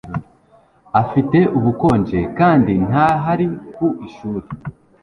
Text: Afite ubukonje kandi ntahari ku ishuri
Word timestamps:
Afite 1.01 1.37
ubukonje 1.57 2.19
kandi 2.37 2.73
ntahari 2.87 3.47
ku 3.73 3.87
ishuri 4.07 4.45